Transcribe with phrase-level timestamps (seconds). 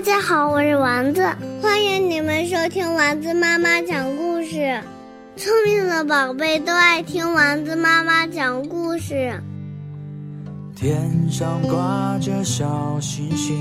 [0.00, 1.20] 大家好，我是丸子，
[1.60, 4.80] 欢迎你们收听丸子妈妈讲故事。
[5.36, 9.30] 聪明的宝贝都爱听丸子妈妈讲故事。
[10.74, 13.58] 天上挂着小星星，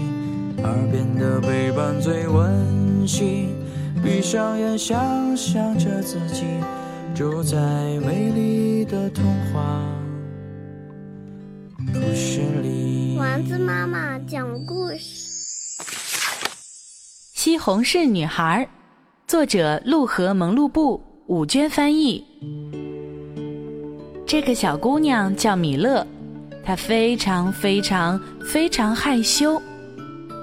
[0.63, 3.49] 耳边的陪伴最温馨。
[4.01, 6.45] 闭上眼，想象着自己
[7.13, 7.57] 住在
[8.07, 9.83] 美丽的童话
[11.87, 13.17] 故事里。
[13.19, 15.28] 丸子妈妈讲故事。
[17.41, 18.67] 西红柿女孩，
[19.25, 22.21] 作者陆河蒙路布，五娟翻译。
[24.27, 26.05] 这个小姑娘叫米勒，
[26.65, 29.57] 她非常非常非常害羞，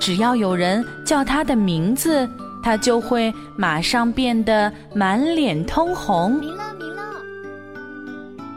[0.01, 2.27] 只要有人叫她的名字，
[2.62, 6.32] 她就会马上变得满脸通红。
[6.37, 7.02] 米勒，米勒，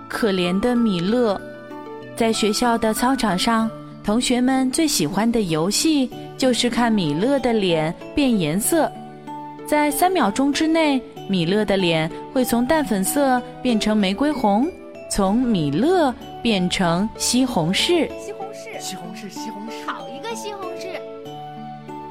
[0.07, 1.37] 可怜的米勒，
[2.15, 3.69] 在学校的操场上，
[4.09, 8.91] 同学们最喜欢的游戏就是看米勒的脸变颜色。
[9.67, 14.67] 在三秒钟之内，米勒的脸会从淡粉色变成玫瑰红，
[15.11, 16.11] 从米勒
[16.41, 18.09] 变成西红柿。
[18.19, 20.99] 西红柿，西红柿，西红柿，好一个西红柿！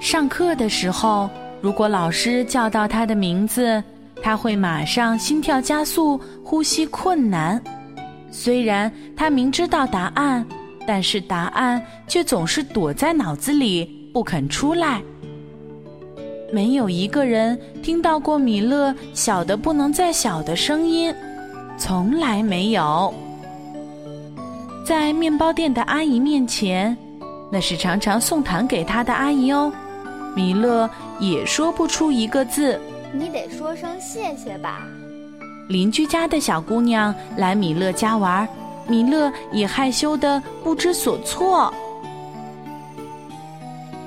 [0.01, 1.29] 上课的时候，
[1.61, 3.83] 如果老师叫到他的名字，
[4.23, 7.61] 他会马上心跳加速，呼吸困难。
[8.31, 10.47] 虽然他明知道答案，
[10.89, 15.03] 但是答案却总是躲在脑子里不肯出来。
[16.51, 21.15] 没有一个人听到过米勒小的不能再小的声音，
[21.77, 23.13] 从来没有。
[24.83, 26.97] 在面包店的阿姨面前，
[27.53, 29.71] 那是常常送糖给他的阿姨哦。
[30.35, 30.89] 米勒
[31.21, 32.81] 也说不出一个字。
[33.13, 34.87] 你得说声谢谢吧。
[35.69, 38.49] 邻居家的小姑娘来米勒家玩，
[38.89, 41.73] 米勒也害羞的不知所措。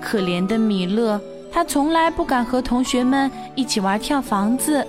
[0.02, 4.86] 可怜的米勒，他从来不敢和同学们一起玩跳房子，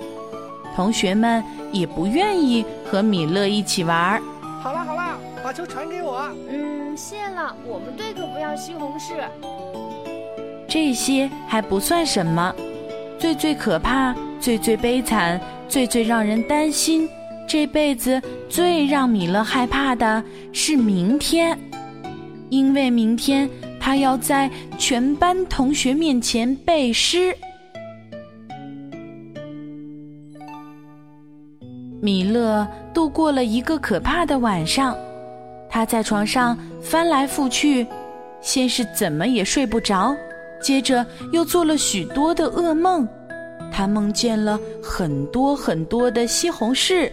[0.75, 4.21] 同学们也不愿意和米勒一起玩。
[4.63, 6.23] 好啦好啦，把球传给我。
[6.49, 9.13] 嗯，谢了，我们队可不要西红柿。
[10.67, 12.55] 这些还不算什么，
[13.19, 15.39] 最最可怕、最最悲惨、
[15.69, 17.07] 最最让人担心，
[17.49, 21.59] 这辈子最让米勒害怕的是明天，
[22.49, 23.49] 因为明天
[23.79, 27.37] 他要在全班同学面前背诗。
[32.01, 34.97] 米勒度过了一个可怕的晚上，
[35.69, 37.87] 他在床上翻来覆去，
[38.41, 40.17] 先是怎么也睡不着。
[40.61, 43.07] 接着又做了许多的噩梦，
[43.73, 47.11] 他梦见了很多很多的西红柿。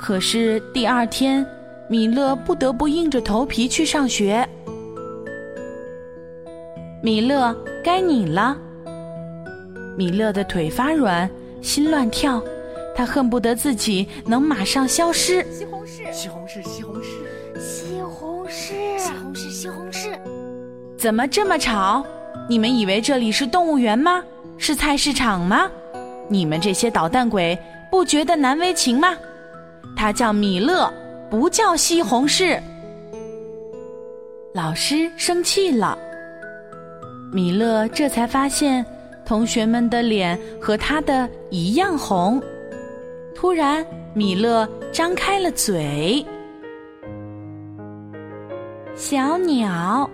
[0.00, 1.46] 可是第二天，
[1.86, 4.48] 米勒不得不硬着头皮去上学。
[7.02, 8.56] 米勒，该你了。
[9.98, 12.42] 米勒的腿发软，心乱跳，
[12.96, 15.44] 他恨不得自己能马上消失。
[15.52, 17.04] 西红柿，西红柿，西红柿，
[17.60, 20.18] 西红柿，西红柿，西红柿。
[20.96, 22.02] 怎么这么吵？
[22.48, 24.24] 你们以为这里是动物园吗？
[24.56, 25.70] 是菜市场吗？
[26.26, 27.58] 你们这些捣蛋鬼
[27.90, 29.14] 不觉得难为情吗？
[29.96, 30.92] 他叫米勒，
[31.30, 32.60] 不叫西红柿。
[34.52, 35.98] 老师生气了。
[37.32, 38.84] 米勒这才发现，
[39.24, 42.42] 同学们的脸和他的一样红。
[43.34, 46.24] 突然，米勒张开了嘴。
[48.94, 50.08] 小鸟。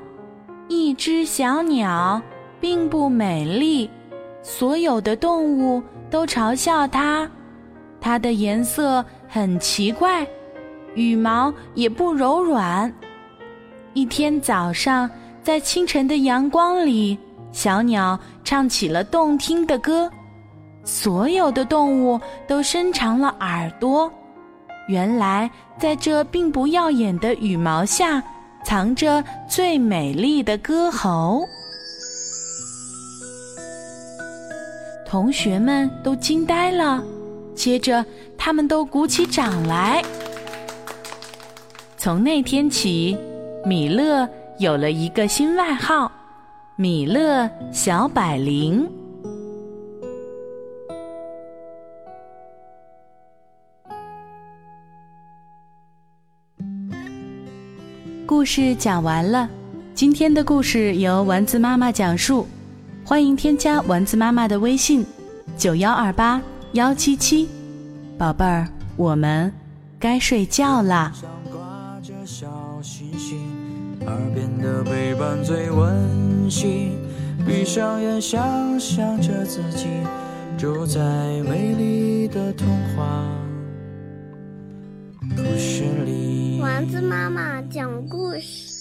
[0.69, 2.21] 一只小鸟
[2.61, 3.89] 并不美丽，
[4.43, 7.31] 所有的动物都嘲笑它。
[8.01, 10.27] 它的颜色很奇怪，
[10.95, 12.93] 羽毛也不柔软。
[13.95, 15.09] 一天早上，
[15.43, 17.19] 在清晨的阳光里，
[17.53, 20.11] 小鸟唱起了动听的歌。
[20.85, 24.11] 所有的动物都伸长了耳朵。
[24.89, 28.23] 原来，在这并不耀眼的羽毛下。
[28.65, 31.47] 藏着最美丽的歌喉，
[35.07, 37.01] 同学们都惊呆了。
[37.55, 38.05] 接着，
[38.47, 40.01] 他们都鼓起掌来。
[41.99, 43.19] 从那天起，
[43.65, 44.29] 米勒
[44.61, 46.13] 有了一个新外号——
[46.79, 48.89] 米勒小百灵。
[58.25, 59.51] 故事讲完了，
[59.93, 62.47] 今天的故事由丸子妈妈讲述，
[63.05, 65.05] 欢迎添加丸子妈妈的微信：
[65.59, 66.41] 九幺二八
[66.75, 67.49] 幺七七，
[68.19, 68.67] 宝贝儿，
[68.97, 69.53] 我们
[70.01, 71.13] 该睡觉啦。
[71.15, 72.47] 上挂着小
[72.81, 73.39] 星星，
[74.07, 76.93] 耳边的陪伴最温馨。
[77.47, 79.87] 闭上眼，想象着自己
[80.57, 80.99] 住在
[81.43, 82.67] 美丽的童
[82.97, 83.23] 话
[85.37, 86.59] 故事里。
[86.63, 88.76] 丸子妈妈讲故事。